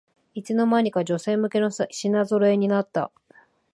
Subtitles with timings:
[0.33, 3.11] いつの間にか女性向けの品ぞろえになった